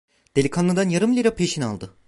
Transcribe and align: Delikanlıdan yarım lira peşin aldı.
Delikanlıdan 0.35 0.89
yarım 0.89 1.15
lira 1.15 1.35
peşin 1.35 1.61
aldı. 1.61 1.93